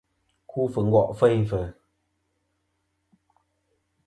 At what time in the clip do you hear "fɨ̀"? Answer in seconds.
1.49-1.63